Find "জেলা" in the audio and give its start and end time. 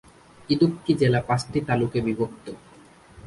1.01-1.19